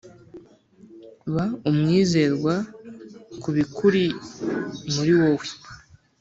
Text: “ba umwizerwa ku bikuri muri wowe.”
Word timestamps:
“ba 1.33 1.45
umwizerwa 1.69 2.53
ku 3.41 3.49
bikuri 3.57 4.03
muri 4.93 5.11
wowe.” 5.19 5.47